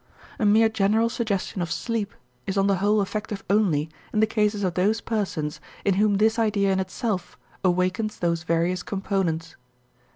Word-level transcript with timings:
A 0.39 0.47
mere 0.47 0.67
general 0.67 1.09
suggestion 1.09 1.61
of 1.61 1.71
sleep 1.71 2.15
is 2.47 2.57
on 2.57 2.65
the 2.65 2.77
whole 2.77 3.03
effective 3.03 3.43
only 3.51 3.87
in 4.11 4.19
the 4.19 4.25
cases 4.25 4.63
of 4.63 4.73
those 4.73 4.99
persons 4.99 5.61
in 5.85 5.93
whom 5.93 6.15
this 6.15 6.39
idea 6.39 6.73
in 6.73 6.79
itself 6.79 7.37
awakens 7.63 8.17
those 8.17 8.41
various 8.41 8.81
components. 8.81 9.55